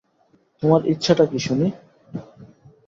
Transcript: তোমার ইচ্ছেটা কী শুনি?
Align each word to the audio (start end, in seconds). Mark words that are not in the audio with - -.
তোমার 0.63 0.81
ইচ্ছেটা 0.91 1.25
কী 1.31 1.39
শুনি? 1.39 1.67